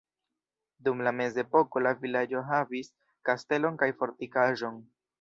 Dum 0.87 1.03
la 1.07 1.13
mezepoko 1.17 1.85
la 1.89 1.93
vilaĝo 2.01 2.43
havis 2.49 2.93
kastelon 3.31 3.81
kaj 3.85 3.95
fortikaĵon. 4.03 4.87